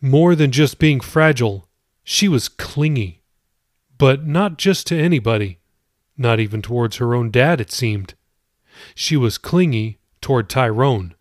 More 0.00 0.34
than 0.34 0.50
just 0.50 0.78
being 0.78 1.00
fragile, 1.00 1.68
she 2.02 2.28
was 2.28 2.48
clingy. 2.48 3.22
But 3.98 4.26
not 4.26 4.58
just 4.58 4.86
to 4.88 4.96
anybody, 4.96 5.58
not 6.16 6.40
even 6.40 6.62
towards 6.62 6.96
her 6.96 7.14
own 7.14 7.30
dad, 7.30 7.60
it 7.60 7.72
seemed. 7.72 8.14
She 8.94 9.16
was 9.16 9.38
clingy 9.38 9.98
toward 10.20 10.48
Tyrone. 10.48 11.14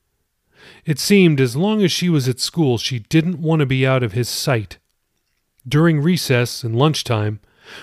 It 0.85 0.99
seemed 0.99 1.39
as 1.39 1.55
long 1.55 1.83
as 1.83 1.91
she 1.91 2.09
was 2.09 2.27
at 2.27 2.39
school, 2.39 2.77
she 2.77 2.99
didn't 2.99 3.41
want 3.41 3.59
to 3.59 3.65
be 3.65 3.85
out 3.85 4.03
of 4.03 4.13
his 4.13 4.29
sight. 4.29 4.77
During 5.67 6.01
recess 6.01 6.63
and 6.63 6.75
lunchtime, 6.75 7.39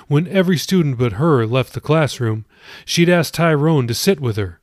when 0.08 0.26
every 0.28 0.58
student 0.58 0.98
but 0.98 1.14
her 1.14 1.46
left 1.46 1.72
the 1.72 1.80
classroom, 1.80 2.44
she'd 2.84 3.08
ask 3.08 3.32
Tyrone 3.32 3.86
to 3.86 3.94
sit 3.94 4.20
with 4.20 4.36
her. 4.36 4.60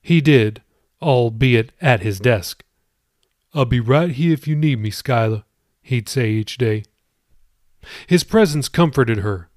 He 0.00 0.20
did, 0.20 0.62
albeit 1.00 1.72
at 1.80 2.00
his 2.00 2.20
desk. 2.20 2.64
I'll 3.54 3.64
be 3.66 3.80
right 3.80 4.10
here 4.10 4.32
if 4.32 4.48
you 4.48 4.56
need 4.56 4.78
me, 4.78 4.90
Schuyler, 4.90 5.44
he'd 5.82 6.08
say 6.08 6.30
each 6.30 6.56
day. 6.56 6.84
His 8.06 8.24
presence 8.24 8.68
comforted 8.68 9.18
her. 9.18 9.50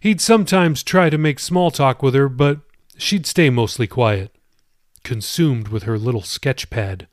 He'd 0.00 0.20
sometimes 0.20 0.82
try 0.82 1.10
to 1.10 1.18
make 1.18 1.40
small 1.40 1.70
talk 1.70 2.02
with 2.02 2.14
her, 2.14 2.28
but 2.28 2.60
she'd 2.96 3.26
stay 3.26 3.50
mostly 3.50 3.86
quiet, 3.86 4.34
consumed 5.02 5.68
with 5.68 5.82
her 5.84 5.98
little 5.98 6.22
sketch 6.22 6.70
pad. 6.70 7.08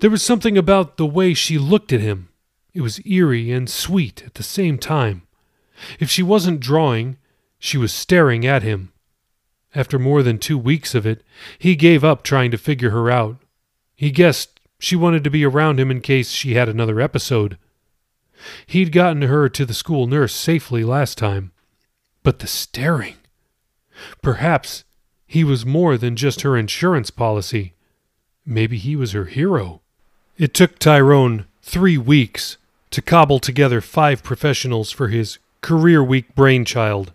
There 0.00 0.10
was 0.10 0.22
something 0.22 0.58
about 0.58 0.96
the 0.96 1.06
way 1.06 1.32
she 1.32 1.58
looked 1.58 1.92
at 1.92 2.00
him. 2.00 2.28
It 2.72 2.80
was 2.80 3.00
eerie 3.06 3.52
and 3.52 3.70
sweet 3.70 4.24
at 4.26 4.34
the 4.34 4.42
same 4.42 4.78
time. 4.78 5.22
If 6.00 6.10
she 6.10 6.22
wasn't 6.22 6.60
drawing, 6.60 7.18
she 7.58 7.78
was 7.78 7.94
staring 7.94 8.44
at 8.44 8.62
him. 8.62 8.92
After 9.74 9.98
more 9.98 10.22
than 10.22 10.38
two 10.38 10.58
weeks 10.58 10.94
of 10.94 11.06
it, 11.06 11.22
he 11.58 11.76
gave 11.76 12.04
up 12.04 12.22
trying 12.22 12.50
to 12.50 12.58
figure 12.58 12.90
her 12.90 13.10
out. 13.10 13.38
He 13.94 14.10
guessed 14.10 14.53
she 14.78 14.96
wanted 14.96 15.24
to 15.24 15.30
be 15.30 15.44
around 15.44 15.80
him 15.80 15.90
in 15.90 16.00
case 16.00 16.30
she 16.30 16.54
had 16.54 16.68
another 16.68 17.00
episode. 17.00 17.58
He'd 18.66 18.92
gotten 18.92 19.22
her 19.22 19.48
to 19.48 19.64
the 19.64 19.74
school 19.74 20.06
nurse 20.06 20.34
safely 20.34 20.84
last 20.84 21.18
time. 21.18 21.52
But 22.22 22.38
the 22.38 22.46
staring! 22.46 23.16
Perhaps 24.22 24.84
he 25.26 25.44
was 25.44 25.66
more 25.66 25.96
than 25.96 26.16
just 26.16 26.42
her 26.42 26.56
insurance 26.56 27.10
policy. 27.10 27.74
Maybe 28.46 28.76
he 28.76 28.96
was 28.96 29.12
her 29.12 29.24
hero. 29.24 29.80
It 30.36 30.52
took 30.52 30.78
Tyrone 30.78 31.46
three 31.62 31.98
weeks 31.98 32.56
to 32.90 33.02
cobble 33.02 33.38
together 33.38 33.80
five 33.80 34.22
professionals 34.22 34.90
for 34.90 35.08
his 35.08 35.38
career 35.60 36.02
week 36.02 36.34
brainchild. 36.34 37.12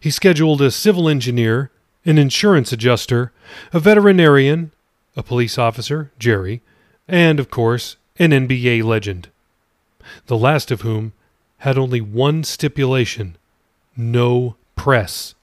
He 0.00 0.10
scheduled 0.10 0.60
a 0.62 0.70
civil 0.70 1.08
engineer, 1.08 1.70
an 2.04 2.18
insurance 2.18 2.72
adjuster, 2.72 3.32
a 3.72 3.80
veterinarian, 3.80 4.72
a 5.16 5.22
police 5.22 5.58
officer, 5.58 6.12
Jerry, 6.18 6.60
and, 7.08 7.40
of 7.40 7.50
course, 7.50 7.96
an 8.18 8.30
NBA 8.30 8.84
legend. 8.84 9.28
The 10.26 10.38
last 10.38 10.70
of 10.70 10.82
whom 10.82 11.12
had 11.58 11.78
only 11.78 12.00
one 12.00 12.44
stipulation 12.44 13.36
no 13.96 14.56
press. 14.74 15.34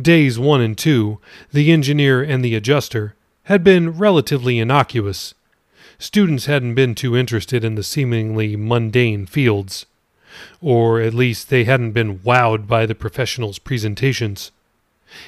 Days 0.00 0.38
one 0.38 0.62
and 0.62 0.76
two, 0.76 1.18
the 1.52 1.70
engineer 1.70 2.22
and 2.22 2.42
the 2.42 2.54
adjuster, 2.54 3.14
had 3.44 3.62
been 3.62 3.98
relatively 3.98 4.58
innocuous. 4.58 5.34
Students 5.98 6.46
hadn't 6.46 6.74
been 6.74 6.94
too 6.94 7.16
interested 7.16 7.62
in 7.62 7.74
the 7.74 7.82
seemingly 7.82 8.56
mundane 8.56 9.26
fields. 9.26 9.84
Or 10.62 11.00
at 11.00 11.12
least 11.12 11.50
they 11.50 11.64
hadn't 11.64 11.92
been 11.92 12.20
wowed 12.20 12.66
by 12.66 12.86
the 12.86 12.94
professionals' 12.94 13.58
presentations. 13.58 14.50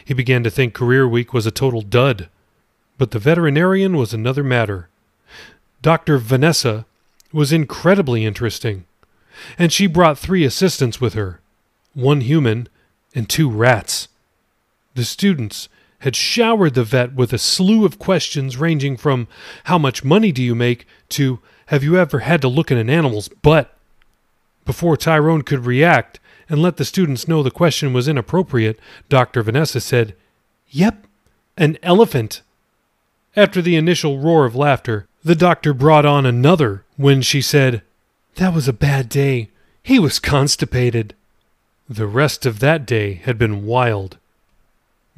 He 0.03 0.15
began 0.15 0.43
to 0.45 0.51
think 0.51 0.73
Career 0.73 1.07
Week 1.07 1.35
was 1.35 1.45
a 1.45 1.51
total 1.51 1.83
dud. 1.83 2.31
But 2.99 3.11
the 3.11 3.19
veterinarian 3.19 3.97
was 3.97 4.15
another 4.15 4.45
matter. 4.45 4.89
Dr. 5.83 6.19
Vanessa 6.19 6.87
was 7.33 7.53
incredibly 7.53 8.25
interesting, 8.25 8.85
and 9.59 9.73
she 9.73 9.87
brought 9.87 10.19
three 10.19 10.45
assistants 10.45 11.01
with 11.01 11.15
her 11.15 11.41
one 11.95 12.21
human 12.23 12.69
and 13.15 13.29
two 13.29 13.49
rats. 13.51 14.09
The 14.95 15.05
students 15.05 15.69
had 16.01 16.17
showered 16.17 16.75
the 16.75 16.85
vet 16.85 17.15
with 17.15 17.33
a 17.33 17.39
slew 17.39 17.85
of 17.85 17.99
questions 17.99 18.57
ranging 18.57 18.97
from 18.97 19.27
how 19.65 19.79
much 19.79 20.05
money 20.05 20.33
do 20.33 20.43
you 20.43 20.55
make 20.55 20.87
to 21.09 21.41
have 21.67 21.83
you 21.83 21.97
ever 21.97 22.21
had 22.21 22.43
to 22.43 22.49
look 22.49 22.71
at 22.71 22.79
an 22.79 22.91
animal's 22.91 23.29
butt? 23.29 23.75
Before 24.65 24.97
Tyrone 24.97 25.43
could 25.43 25.65
react 25.65 26.21
and 26.49 26.61
let 26.61 26.77
the 26.77 26.85
students 26.85 27.27
know 27.27 27.43
the 27.43 27.51
question 27.51 27.93
was 27.93 28.09
inappropriate, 28.09 28.79
Dr. 29.09 29.43
Vanessa 29.43 29.81
said, 29.81 30.15
Yep, 30.69 31.07
an 31.57 31.79
elephant. 31.83 32.43
After 33.37 33.61
the 33.61 33.75
initial 33.75 34.21
roar 34.21 34.45
of 34.45 34.55
laughter, 34.55 35.09
the 35.25 35.35
doctor 35.35 35.75
brought 35.75 36.07
on 36.07 36.25
another 36.25 36.85
when 36.97 37.21
she 37.21 37.43
said, 37.43 37.83
That 38.37 38.55
was 38.55 38.69
a 38.69 38.73
bad 38.73 39.09
day. 39.09 39.49
He 39.83 39.99
was 39.99 40.21
constipated. 40.21 41.17
The 41.89 42.07
rest 42.07 42.47
of 42.47 42.61
that 42.61 42.87
day 42.87 43.15
had 43.15 43.37
been 43.37 43.67
wild. 43.67 44.19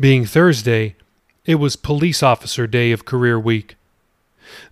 Being 0.00 0.24
Thursday, 0.24 0.96
it 1.44 1.56
was 1.56 1.76
police 1.76 2.22
officer 2.22 2.66
day 2.66 2.90
of 2.90 3.04
career 3.04 3.38
week. 3.38 3.76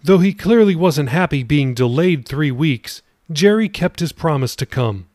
Though 0.03 0.19
he 0.19 0.33
clearly 0.33 0.75
wasn't 0.75 1.11
happy 1.11 1.43
being 1.43 1.75
delayed 1.75 2.27
three 2.27 2.51
weeks, 2.51 3.03
Jerry 3.31 3.69
kept 3.69 4.01
his 4.01 4.13
promise 4.13 4.57
to 4.57 4.67
come. 4.67 5.07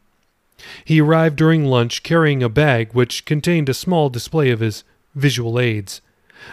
He 0.85 1.01
arrived 1.01 1.35
during 1.35 1.65
lunch 1.65 2.03
carrying 2.03 2.43
a 2.43 2.49
bag 2.49 2.93
which 2.93 3.25
contained 3.25 3.69
a 3.69 3.73
small 3.73 4.09
display 4.09 4.51
of 4.51 4.59
his 4.59 4.83
visual 5.15 5.59
aids, 5.59 6.01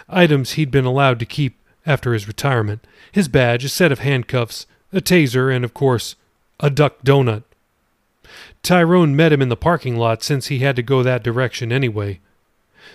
items 0.08 0.52
he'd 0.52 0.70
been 0.70 0.84
allowed 0.84 1.18
to 1.18 1.26
keep 1.26 1.58
after 1.86 2.12
his 2.12 2.26
retirement 2.26 2.86
his 3.16 3.28
badge, 3.28 3.64
a 3.64 3.68
set 3.70 3.90
of 3.90 4.00
handcuffs, 4.00 4.66
a 4.92 5.00
taser, 5.00 5.50
and, 5.50 5.64
of 5.64 5.72
course, 5.72 6.16
a 6.60 6.68
duck 6.68 7.02
donut. 7.02 7.44
Tyrone 8.62 9.16
met 9.16 9.32
him 9.32 9.40
in 9.40 9.48
the 9.48 9.56
parking 9.56 9.96
lot 9.96 10.22
since 10.22 10.48
he 10.48 10.58
had 10.58 10.76
to 10.76 10.82
go 10.82 11.02
that 11.02 11.22
direction 11.22 11.72
anyway. 11.72 12.20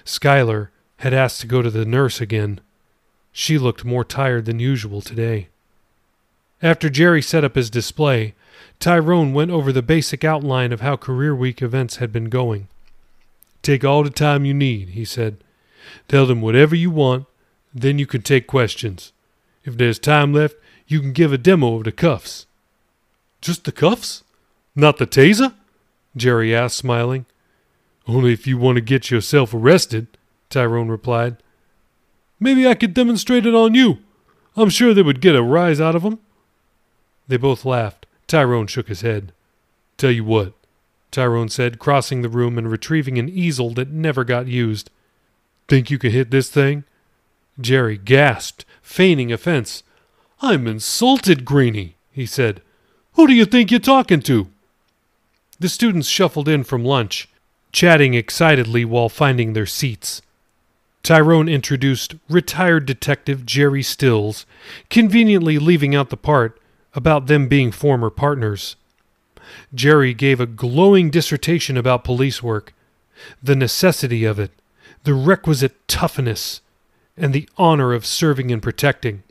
Schuyler 0.03 0.69
had 0.97 1.11
asked 1.11 1.41
to 1.41 1.47
go 1.47 1.63
to 1.63 1.71
the 1.71 1.85
nurse 1.85 2.21
again. 2.21 2.59
She 3.31 3.57
looked 3.57 3.83
more 3.83 4.03
tired 4.03 4.45
than 4.45 4.59
usual 4.59 5.01
today. 5.01 5.47
After 6.61 6.87
Jerry 6.87 7.23
set 7.23 7.43
up 7.43 7.55
his 7.55 7.71
display, 7.71 8.35
Tyrone 8.79 9.33
went 9.33 9.49
over 9.49 9.71
the 9.71 9.81
basic 9.81 10.23
outline 10.23 10.71
of 10.71 10.81
how 10.81 10.97
Career 10.97 11.33
Week 11.33 11.63
events 11.63 11.95
had 11.95 12.11
been 12.11 12.29
going. 12.29 12.67
Take 13.63 13.83
all 13.83 14.03
the 14.03 14.11
time 14.11 14.45
you 14.45 14.53
need, 14.53 14.89
he 14.89 15.05
said. 15.05 15.37
Tell 16.07 16.27
them 16.27 16.41
whatever 16.41 16.75
you 16.75 16.91
want, 16.91 17.25
then 17.73 17.99
you 17.99 18.05
can 18.05 18.21
take 18.21 18.47
questions. 18.47 19.11
If 19.63 19.77
there's 19.77 19.99
time 19.99 20.33
left, 20.33 20.55
you 20.87 20.99
can 20.99 21.13
give 21.13 21.31
a 21.31 21.37
demo 21.37 21.75
of 21.75 21.83
the 21.83 21.91
cuffs. 21.91 22.45
Just 23.41 23.63
the 23.63 23.71
cuffs? 23.71 24.23
Not 24.75 24.97
the 24.97 25.07
taser? 25.07 25.53
Jerry 26.15 26.55
asked, 26.55 26.77
smiling. 26.77 27.25
Only 28.07 28.33
if 28.33 28.47
you 28.47 28.57
want 28.57 28.75
to 28.75 28.81
get 28.81 29.11
yourself 29.11 29.53
arrested, 29.53 30.07
Tyrone 30.49 30.89
replied. 30.89 31.37
Maybe 32.39 32.67
I 32.67 32.73
could 32.73 32.93
demonstrate 32.93 33.45
it 33.45 33.55
on 33.55 33.75
you. 33.75 33.99
I'm 34.55 34.69
sure 34.69 34.93
they 34.93 35.01
would 35.01 35.21
get 35.21 35.35
a 35.35 35.43
rise 35.43 35.79
out 35.79 35.95
of 35.95 36.03
'em." 36.03 36.19
They 37.27 37.37
both 37.37 37.63
laughed. 37.63 38.05
Tyrone 38.27 38.67
shook 38.67 38.87
his 38.87 39.01
head. 39.01 39.31
Tell 39.97 40.11
you 40.11 40.23
what, 40.23 40.53
Tyrone 41.11 41.49
said, 41.49 41.79
crossing 41.79 42.21
the 42.21 42.29
room 42.29 42.57
and 42.57 42.69
retrieving 42.69 43.17
an 43.17 43.29
easel 43.29 43.69
that 43.75 43.91
never 43.91 44.23
got 44.23 44.47
used. 44.47 44.89
Think 45.67 45.91
you 45.91 45.97
could 45.97 46.11
hit 46.11 46.31
this 46.31 46.49
thing? 46.49 46.83
Jerry 47.61 47.97
gasped, 47.97 48.65
feigning 48.81 49.31
offense. 49.31 49.83
I'm 50.41 50.67
insulted, 50.67 51.45
Greeny, 51.45 51.95
he 52.11 52.25
said. 52.25 52.61
Who 53.13 53.27
do 53.27 53.33
you 53.33 53.45
think 53.45 53.71
you're 53.71 53.79
talking 53.79 54.21
to? 54.23 54.47
The 55.59 55.69
students 55.69 56.07
shuffled 56.07 56.47
in 56.47 56.63
from 56.63 56.83
lunch 56.83 57.27
chatting 57.71 58.13
excitedly 58.13 58.85
while 58.85 59.09
finding 59.09 59.53
their 59.53 59.65
seats. 59.65 60.21
Tyrone 61.03 61.49
introduced 61.49 62.15
retired 62.29 62.85
detective 62.85 63.45
Jerry 63.45 63.81
Stills, 63.81 64.45
conveniently 64.89 65.57
leaving 65.57 65.95
out 65.95 66.09
the 66.09 66.17
part 66.17 66.59
about 66.93 67.27
them 67.27 67.47
being 67.47 67.71
former 67.71 68.09
partners. 68.09 68.75
Jerry 69.73 70.13
gave 70.13 70.39
a 70.39 70.45
glowing 70.45 71.09
dissertation 71.09 71.75
about 71.75 72.03
police 72.03 72.43
work, 72.43 72.73
the 73.41 73.55
necessity 73.55 74.25
of 74.25 74.39
it, 74.39 74.51
the 75.03 75.13
requisite 75.13 75.87
toughness, 75.87 76.61
and 77.21 77.33
the 77.33 77.47
honor 77.55 77.93
of 77.93 78.05
serving 78.05 78.51
and 78.51 78.63
protecting. 78.63 79.21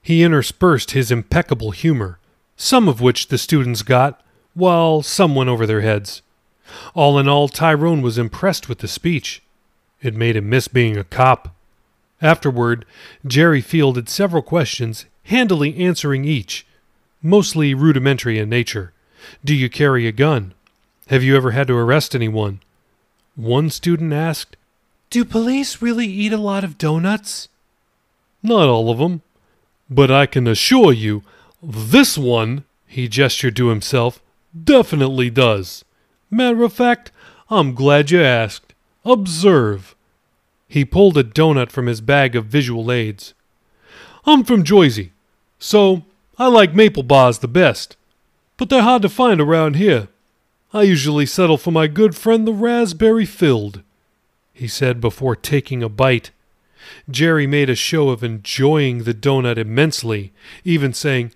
He 0.00 0.22
interspersed 0.22 0.92
his 0.92 1.12
impeccable 1.12 1.72
humor, 1.72 2.18
some 2.56 2.88
of 2.88 3.02
which 3.02 3.28
the 3.28 3.36
students 3.36 3.82
got, 3.82 4.20
while 4.54 5.02
some 5.02 5.34
went 5.34 5.50
over 5.50 5.66
their 5.66 5.82
heads. 5.82 6.22
All 6.94 7.18
in 7.18 7.28
all, 7.28 7.48
Tyrone 7.48 8.00
was 8.00 8.16
impressed 8.16 8.68
with 8.68 8.78
the 8.78 8.88
speech. 8.88 9.42
It 10.00 10.14
made 10.14 10.36
him 10.36 10.48
miss 10.48 10.68
being 10.68 10.96
a 10.96 11.04
cop. 11.04 11.54
Afterward, 12.22 12.86
Jerry 13.26 13.60
fielded 13.60 14.08
several 14.08 14.42
questions, 14.42 15.04
handily 15.24 15.76
answering 15.76 16.24
each, 16.24 16.66
mostly 17.22 17.74
rudimentary 17.74 18.38
in 18.38 18.48
nature. 18.48 18.92
Do 19.44 19.54
you 19.54 19.68
carry 19.68 20.06
a 20.06 20.12
gun? 20.12 20.54
Have 21.08 21.22
you 21.22 21.36
ever 21.36 21.50
had 21.50 21.66
to 21.66 21.76
arrest 21.76 22.14
anyone? 22.14 22.60
One 23.36 23.68
student 23.68 24.14
asked, 24.14 24.56
Do 25.10 25.24
police 25.24 25.80
really 25.80 26.06
eat 26.06 26.32
a 26.32 26.38
lot 26.38 26.64
of 26.64 26.76
donuts? 26.76 27.48
Not 28.42 28.68
all 28.68 28.90
of 28.90 28.98
them, 28.98 29.22
but 29.88 30.10
I 30.10 30.26
can 30.26 30.46
assure 30.46 30.92
you, 30.92 31.22
this 31.62 32.18
one, 32.18 32.64
he 32.86 33.08
gestured 33.08 33.56
to 33.56 33.68
himself, 33.68 34.20
definitely 34.64 35.30
does. 35.30 35.84
Matter 36.30 36.62
of 36.62 36.72
fact, 36.74 37.10
I'm 37.48 37.74
glad 37.74 38.10
you 38.10 38.22
asked. 38.22 38.74
Observe. 39.04 39.96
He 40.68 40.84
pulled 40.84 41.16
a 41.16 41.24
donut 41.24 41.70
from 41.70 41.86
his 41.86 42.02
bag 42.02 42.36
of 42.36 42.44
visual 42.46 42.92
aids. 42.92 43.32
I'm 44.26 44.44
from 44.44 44.62
Jersey, 44.62 45.12
so 45.58 46.04
I 46.38 46.48
like 46.48 46.74
maple 46.74 47.02
bars 47.02 47.38
the 47.38 47.48
best, 47.48 47.96
but 48.58 48.68
they're 48.68 48.82
hard 48.82 49.00
to 49.02 49.08
find 49.08 49.40
around 49.40 49.76
here. 49.76 50.08
I 50.74 50.82
usually 50.82 51.24
settle 51.24 51.56
for 51.56 51.70
my 51.70 51.86
good 51.86 52.14
friend 52.14 52.46
the 52.46 52.52
raspberry 52.52 53.24
filled, 53.24 53.82
he 54.58 54.66
said 54.66 55.00
before 55.00 55.36
taking 55.36 55.84
a 55.84 55.88
bite. 55.88 56.32
Jerry 57.08 57.46
made 57.46 57.70
a 57.70 57.76
show 57.76 58.08
of 58.08 58.24
enjoying 58.24 59.04
the 59.04 59.14
donut 59.14 59.56
immensely, 59.56 60.32
even 60.64 60.92
saying, 60.92 61.32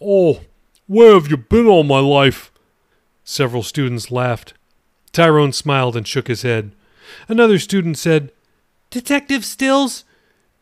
Oh, 0.00 0.40
where 0.86 1.12
have 1.12 1.28
you 1.28 1.36
been 1.36 1.66
all 1.66 1.84
my 1.84 1.98
life? 1.98 2.50
Several 3.22 3.62
students 3.62 4.10
laughed. 4.10 4.54
Tyrone 5.12 5.52
smiled 5.52 5.94
and 5.94 6.08
shook 6.08 6.26
his 6.26 6.40
head. 6.40 6.72
Another 7.28 7.58
student 7.58 7.98
said, 7.98 8.32
Detective 8.88 9.44
Stills, 9.44 10.04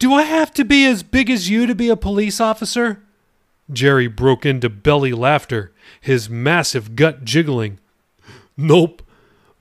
do 0.01 0.13
I 0.13 0.23
have 0.23 0.53
to 0.55 0.65
be 0.65 0.85
as 0.85 1.05
big 1.05 1.31
as 1.31 1.49
you 1.49 1.67
to 1.67 1.75
be 1.75 1.89
a 1.89 1.97
police 1.97 2.41
officer? 2.41 3.01
Jerry 3.73 4.09
broke 4.09 4.45
into 4.45 4.69
belly 4.69 5.13
laughter, 5.13 5.73
his 6.01 6.29
massive 6.29 6.97
gut 6.97 7.25
jiggling. 7.25 7.79
Nope. 8.57 9.03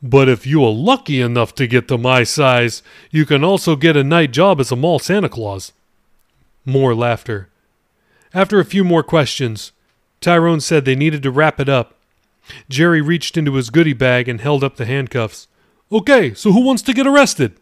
But 0.03 0.27
if 0.27 0.47
you 0.47 0.63
are 0.65 0.71
lucky 0.71 1.21
enough 1.21 1.53
to 1.55 1.67
get 1.67 1.87
to 1.87 1.97
my 1.97 2.23
size, 2.23 2.81
you 3.11 3.25
can 3.25 3.43
also 3.43 3.75
get 3.75 3.95
a 3.95 4.03
night 4.03 4.31
job 4.31 4.59
as 4.59 4.71
a 4.71 4.75
mall 4.75 4.97
Santa 4.97 5.29
Claus. 5.29 5.73
More 6.65 6.95
laughter. 6.95 7.49
After 8.33 8.59
a 8.59 8.65
few 8.65 8.83
more 8.83 9.03
questions, 9.03 9.71
Tyrone 10.19 10.59
said 10.61 10.85
they 10.85 10.95
needed 10.95 11.21
to 11.23 11.31
wrap 11.31 11.59
it 11.59 11.69
up. 11.69 11.95
Jerry 12.69 13.01
reached 13.01 13.37
into 13.37 13.53
his 13.53 13.69
goodie 13.69 13.93
bag 13.93 14.27
and 14.27 14.41
held 14.41 14.63
up 14.63 14.77
the 14.77 14.85
handcuffs. 14.85 15.47
Okay, 15.91 16.33
so 16.33 16.51
who 16.51 16.61
wants 16.61 16.81
to 16.83 16.93
get 16.93 17.05
arrested? 17.05 17.53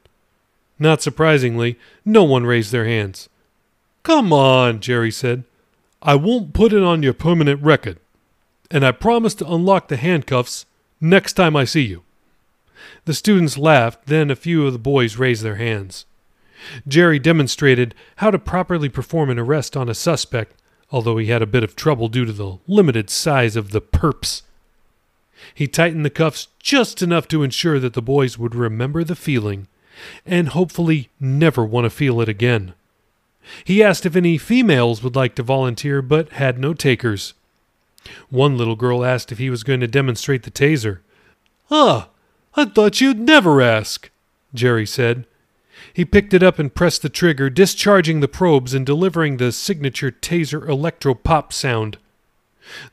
Not 0.78 1.02
surprisingly, 1.02 1.78
no 2.06 2.24
one 2.24 2.46
raised 2.46 2.72
their 2.72 2.86
hands. 2.86 3.28
Come 4.04 4.32
on, 4.32 4.80
Jerry 4.80 5.12
said. 5.12 5.44
I 6.02 6.16
won't 6.16 6.54
put 6.54 6.72
it 6.72 6.84
on 6.84 7.04
your 7.04 7.14
permanent 7.14 7.62
record. 7.62 8.00
And 8.72 8.86
I 8.86 8.92
promise 8.92 9.34
to 9.36 9.52
unlock 9.52 9.90
the 9.90 9.98
handcuffs 9.98 10.66
next 11.02 11.34
time 11.34 11.56
I 11.56 11.66
see 11.66 11.82
you. 11.82 12.04
The 13.06 13.14
students 13.14 13.58
laughed, 13.58 14.08
then 14.08 14.30
a 14.30 14.36
few 14.36 14.66
of 14.66 14.74
the 14.74 14.80
boys 14.80 15.18
raised 15.18 15.44
their 15.44 15.56
hands. 15.56 16.06
Jerry 16.88 17.20
demonstrated 17.20 17.96
how 18.18 18.32
to 18.32 18.40
properly 18.40 18.90
perform 18.90 19.30
an 19.30 19.40
arrest 19.40 19.78
on 19.78 19.90
a 19.90 19.96
suspect, 19.96 20.56
although 20.92 21.18
he 21.18 21.28
had 21.28 21.42
a 21.42 21.48
bit 21.48 21.64
of 21.64 21.76
trouble 21.76 22.08
due 22.08 22.26
to 22.26 22.34
the 22.34 22.58
limited 22.68 23.10
size 23.10 23.56
of 23.56 23.72
the 23.72 23.82
perps. 23.82 24.44
He 25.54 25.68
tightened 25.68 26.06
the 26.06 26.10
cuffs 26.10 26.48
just 26.62 27.02
enough 27.02 27.28
to 27.30 27.44
ensure 27.44 27.80
that 27.80 27.94
the 27.94 28.02
boys 28.02 28.38
would 28.38 28.56
remember 28.56 29.04
the 29.04 29.16
feeling 29.16 29.68
and 30.26 30.50
hopefully 30.50 31.10
never 31.20 31.64
want 31.64 31.86
to 31.86 31.90
feel 31.90 32.22
it 32.22 32.30
again. 32.30 32.74
He 33.64 33.84
asked 33.84 34.06
if 34.06 34.16
any 34.16 34.38
females 34.38 35.02
would 35.02 35.16
like 35.16 35.36
to 35.36 35.44
volunteer, 35.44 36.02
but 36.02 36.30
had 36.34 36.60
no 36.60 36.74
takers. 36.74 37.34
One 38.30 38.58
little 38.58 38.76
girl 38.76 39.04
asked 39.04 39.32
if 39.32 39.38
he 39.38 39.50
was 39.50 39.64
going 39.64 39.80
to 39.80 39.88
demonstrate 39.88 40.44
the 40.44 40.52
taser. 40.52 41.00
Ah, 41.72 42.10
I 42.56 42.66
thought 42.66 43.02
you'd 43.02 43.20
never 43.20 43.62
ask, 43.62 44.10
Jerry 44.54 44.86
said. 44.86 45.26
He 45.94 46.06
picked 46.06 46.34
it 46.34 46.44
up 46.44 46.60
and 46.60 46.74
pressed 46.74 47.02
the 47.02 47.10
trigger, 47.10 47.50
discharging 47.50 48.20
the 48.20 48.28
probes 48.28 48.74
and 48.74 48.86
delivering 48.86 49.38
the 49.38 49.52
signature 49.52 50.12
taser 50.12 50.68
electro 50.68 51.14
pop 51.14 51.54
sound. 51.54 51.98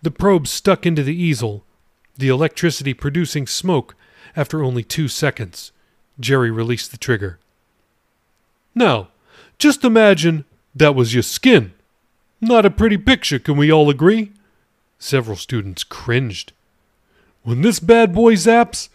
The 0.03 0.11
probes 0.11 0.51
stuck 0.51 0.87
into 0.87 1.03
the 1.03 1.15
easel, 1.15 1.65
the 2.17 2.29
electricity 2.29 2.95
producing 2.95 3.47
smoke 3.47 3.95
after 4.35 4.63
only 4.63 4.83
two 4.83 5.09
seconds. 5.09 5.73
Jerry 6.19 6.51
released 6.51 6.91
the 6.91 6.99
trigger. 6.99 7.39
Now, 8.75 9.09
just 9.59 9.85
imagine 9.85 10.45
that 10.75 10.95
was 10.95 11.15
your 11.15 11.23
skin. 11.23 11.73
Not 12.41 12.67
a 12.67 12.71
pretty 12.71 12.99
picture, 12.99 13.39
can 13.39 13.57
we 13.57 13.73
all 13.73 13.89
agree? 13.91 14.33
Several 14.99 15.37
students 15.37 15.85
cringed. 15.85 16.53
When 17.43 17.63
this 17.63 17.81
bad 17.81 18.15
boy 18.15 18.35
zaps, 18.35 18.89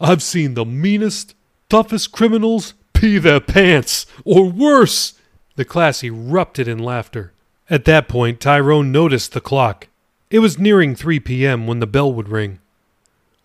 I've 0.00 0.22
seen 0.22 0.54
the 0.54 0.64
meanest, 0.64 1.34
toughest 1.68 2.12
criminals 2.12 2.74
pee 2.92 3.18
their 3.18 3.40
pants, 3.40 4.06
or 4.24 4.50
worse. 4.50 5.14
The 5.56 5.64
class 5.64 6.04
erupted 6.04 6.68
in 6.68 6.78
laughter. 6.78 7.32
At 7.68 7.84
that 7.86 8.08
point, 8.08 8.40
Tyrone 8.40 8.92
noticed 8.92 9.32
the 9.32 9.40
clock. 9.40 9.88
It 10.30 10.40
was 10.40 10.58
nearing 10.58 10.94
3 10.94 11.20
p.m. 11.20 11.66
when 11.66 11.80
the 11.80 11.86
bell 11.86 12.12
would 12.12 12.28
ring. 12.28 12.60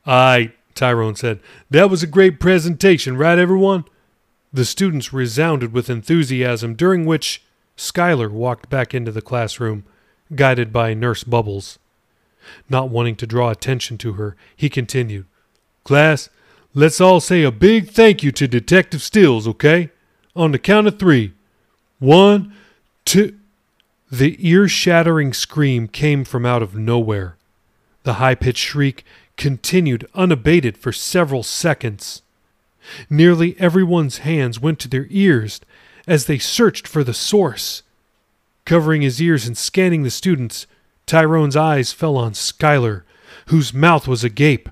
Aye, 0.06 0.54
Tyrone 0.76 1.16
said. 1.16 1.40
That 1.70 1.90
was 1.90 2.04
a 2.04 2.08
great 2.08 2.40
presentation, 2.40 3.18
right, 3.18 3.40
everyone? 3.40 3.86
The 4.54 4.66
students 4.66 5.14
resounded 5.14 5.74
with 5.74 5.90
enthusiasm, 5.90 6.76
during 6.76 7.06
which 7.06 7.44
Schuyler 7.76 8.30
walked 8.30 8.70
back 8.70 8.94
into 8.94 9.12
the 9.12 9.22
classroom, 9.22 9.84
guided 10.34 10.72
by 10.72 10.94
Nurse 10.94 11.24
Bubbles. 11.24 11.80
Not 12.70 12.90
wanting 12.90 13.16
to 13.18 13.28
draw 13.28 13.50
attention 13.50 13.98
to 14.00 14.14
her, 14.14 14.36
he 14.56 14.70
continued, 14.70 15.26
Class, 15.86 16.30
let's 16.74 17.00
all 17.00 17.20
say 17.20 17.44
a 17.44 17.52
big 17.52 17.92
thank 17.92 18.24
you 18.24 18.32
to 18.32 18.48
Detective 18.48 19.04
Stills, 19.04 19.48
okay? 19.48 19.92
On 20.36 20.52
the 20.52 20.58
count 20.58 20.88
of 20.88 20.98
three. 20.98 21.34
One, 22.00 22.54
two. 23.06 23.38
The 24.12 24.36
ear 24.40 24.68
shattering 24.68 25.32
scream 25.32 25.88
came 25.88 26.26
from 26.26 26.44
out 26.44 26.64
of 26.64 26.76
nowhere. 26.76 27.38
The 28.02 28.14
high 28.14 28.34
pitched 28.34 28.66
shriek 28.66 29.06
continued 29.38 30.08
unabated 30.16 30.76
for 30.76 30.92
several 30.92 31.44
seconds. 31.44 32.24
Nearly 33.08 33.56
everyone's 33.60 34.20
hands 34.20 34.60
went 34.60 34.80
to 34.80 34.88
their 34.88 35.06
ears 35.12 35.62
as 36.08 36.26
they 36.26 36.40
searched 36.40 36.88
for 36.88 37.04
the 37.04 37.14
source. 37.14 37.84
Covering 38.66 39.04
his 39.04 39.22
ears 39.22 39.46
and 39.46 39.56
scanning 39.56 40.02
the 40.02 40.10
students, 40.10 40.66
Tyrone's 41.06 41.56
eyes 41.56 41.94
fell 41.94 42.18
on 42.18 42.32
Skylar, 42.32 43.04
whose 43.48 43.72
mouth 43.72 44.08
was 44.08 44.24
agape. 44.24 44.70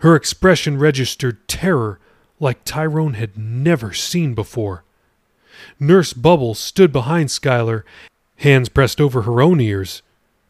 Her 0.00 0.16
expression 0.16 0.78
registered 0.78 1.46
terror 1.46 1.98
like 2.38 2.64
Tyrone 2.64 3.14
had 3.14 3.36
never 3.36 3.92
seen 3.92 4.34
before. 4.34 4.82
Nurse 5.78 6.14
Bubbles 6.14 6.58
stood 6.58 6.90
behind 6.90 7.28
Skylar, 7.28 7.82
hands 8.36 8.70
pressed 8.70 9.00
over 9.00 9.22
her 9.22 9.42
own 9.42 9.60
ears. 9.60 10.02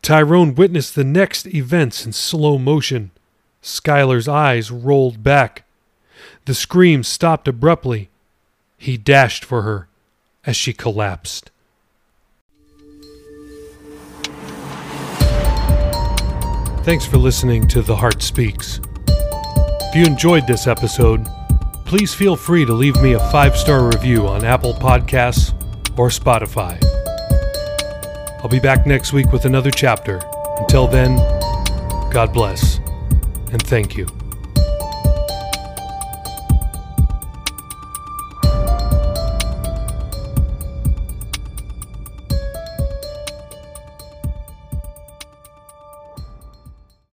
Tyrone 0.02 0.54
witnessed 0.54 0.94
the 0.94 1.04
next 1.04 1.46
events 1.48 2.06
in 2.06 2.12
slow 2.12 2.58
motion. 2.58 3.10
Skylar's 3.60 4.28
eyes 4.28 4.70
rolled 4.70 5.24
back. 5.24 5.64
The 6.44 6.54
scream 6.54 7.02
stopped 7.02 7.48
abruptly. 7.48 8.08
He 8.78 8.96
dashed 8.96 9.44
for 9.44 9.62
her 9.62 9.88
as 10.46 10.56
she 10.56 10.72
collapsed. 10.72 11.50
Thanks 16.84 17.04
for 17.04 17.18
listening 17.18 17.66
to 17.68 17.82
The 17.82 17.96
Heart 17.96 18.22
Speaks. 18.22 18.80
If 19.90 19.96
you 19.96 20.04
enjoyed 20.04 20.46
this 20.46 20.68
episode, 20.68 21.26
please 21.84 22.14
feel 22.14 22.36
free 22.36 22.64
to 22.64 22.72
leave 22.72 22.94
me 23.02 23.14
a 23.14 23.30
five 23.32 23.56
star 23.56 23.88
review 23.88 24.28
on 24.28 24.44
Apple 24.44 24.72
Podcasts 24.72 25.52
or 25.98 26.10
Spotify. 26.10 26.80
I'll 28.40 28.48
be 28.48 28.60
back 28.60 28.86
next 28.86 29.12
week 29.12 29.32
with 29.32 29.46
another 29.46 29.72
chapter. 29.72 30.20
Until 30.58 30.86
then, 30.86 31.16
God 32.12 32.32
bless 32.32 32.76
and 33.50 33.60
thank 33.60 33.96
you. 33.96 34.06